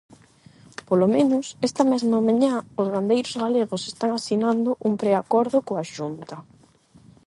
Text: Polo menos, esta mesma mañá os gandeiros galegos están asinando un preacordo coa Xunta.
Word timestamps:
Polo 0.87 1.07
menos, 1.15 1.45
esta 1.67 1.83
mesma 1.91 2.25
mañá 2.27 2.53
os 2.81 2.87
gandeiros 2.93 3.35
galegos 3.43 3.83
están 3.91 4.11
asinando 4.13 4.69
un 4.87 4.93
preacordo 5.01 5.57
coa 5.67 5.83
Xunta. 5.95 6.35